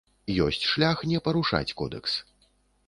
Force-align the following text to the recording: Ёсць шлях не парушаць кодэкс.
Ёсць 0.45 0.65
шлях 0.71 1.03
не 1.11 1.21
парушаць 1.29 1.75
кодэкс. 1.85 2.13